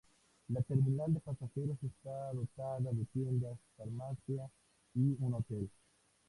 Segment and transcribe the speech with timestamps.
[0.49, 4.49] La terminal de pasajeros está dotada de tiendas, farmacia
[4.95, 5.69] y un hotel.